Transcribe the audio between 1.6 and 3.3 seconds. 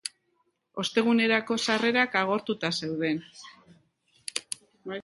sarrerak agortuta zeuden.